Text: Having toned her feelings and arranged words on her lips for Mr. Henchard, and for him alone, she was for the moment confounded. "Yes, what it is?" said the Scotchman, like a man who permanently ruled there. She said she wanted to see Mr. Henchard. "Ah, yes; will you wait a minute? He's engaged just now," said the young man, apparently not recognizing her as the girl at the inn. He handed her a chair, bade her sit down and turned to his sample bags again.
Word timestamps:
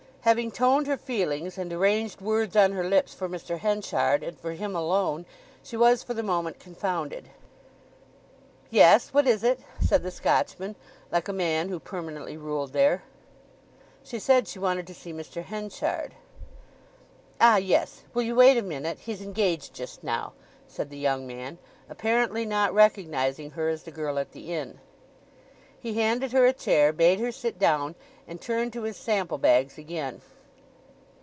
Having 0.23 0.51
toned 0.51 0.85
her 0.85 0.97
feelings 0.97 1.57
and 1.57 1.73
arranged 1.73 2.21
words 2.21 2.55
on 2.55 2.73
her 2.73 2.87
lips 2.87 3.11
for 3.11 3.27
Mr. 3.27 3.57
Henchard, 3.57 4.21
and 4.21 4.39
for 4.39 4.51
him 4.51 4.75
alone, 4.75 5.25
she 5.63 5.75
was 5.75 6.03
for 6.03 6.13
the 6.13 6.21
moment 6.21 6.59
confounded. 6.59 7.31
"Yes, 8.69 9.11
what 9.15 9.25
it 9.27 9.43
is?" 9.43 9.57
said 9.83 10.03
the 10.03 10.11
Scotchman, 10.11 10.75
like 11.11 11.27
a 11.27 11.33
man 11.33 11.69
who 11.69 11.79
permanently 11.79 12.37
ruled 12.37 12.71
there. 12.71 13.01
She 14.03 14.19
said 14.19 14.47
she 14.47 14.59
wanted 14.59 14.85
to 14.85 14.93
see 14.93 15.11
Mr. 15.11 15.43
Henchard. 15.43 16.13
"Ah, 17.41 17.57
yes; 17.57 18.03
will 18.13 18.21
you 18.21 18.35
wait 18.35 18.57
a 18.57 18.61
minute? 18.61 18.99
He's 18.99 19.23
engaged 19.23 19.73
just 19.73 20.03
now," 20.03 20.33
said 20.67 20.91
the 20.91 20.99
young 20.99 21.25
man, 21.25 21.57
apparently 21.89 22.45
not 22.45 22.75
recognizing 22.75 23.49
her 23.51 23.69
as 23.69 23.81
the 23.81 23.91
girl 23.91 24.19
at 24.19 24.33
the 24.33 24.53
inn. 24.53 24.79
He 25.79 25.95
handed 25.95 26.31
her 26.31 26.45
a 26.45 26.53
chair, 26.53 26.93
bade 26.93 27.19
her 27.19 27.31
sit 27.31 27.57
down 27.57 27.95
and 28.27 28.39
turned 28.39 28.71
to 28.71 28.83
his 28.83 28.95
sample 28.97 29.39
bags 29.39 29.79
again. 29.79 30.21